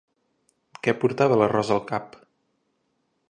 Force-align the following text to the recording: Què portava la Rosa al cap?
Què 0.87 0.95
portava 1.03 1.37
la 1.41 1.51
Rosa 1.53 1.75
al 1.77 1.85
cap? 1.93 2.17